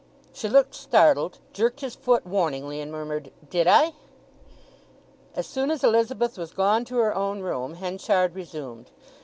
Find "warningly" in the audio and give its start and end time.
2.25-2.81